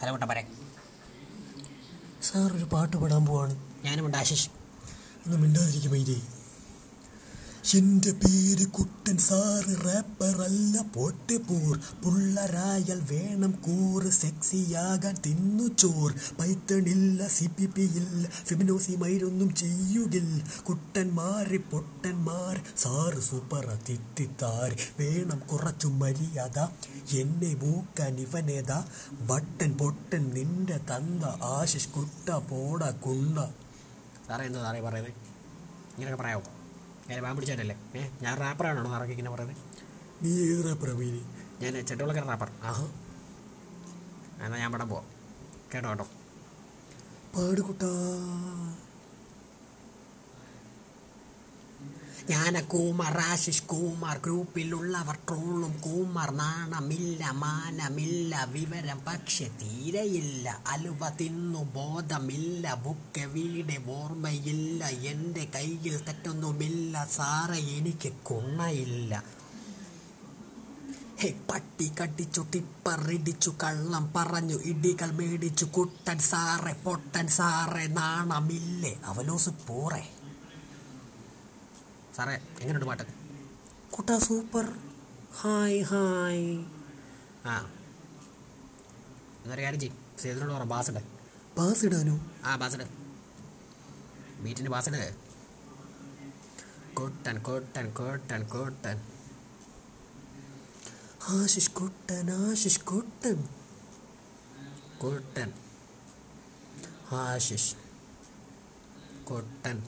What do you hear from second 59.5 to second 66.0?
തീരെയില്ല. അലുവ തിന്നു ബോധമില്ല ബുക്ക് വീട് ഓർമ്മയില്ല എന്റെ കയ്യിൽ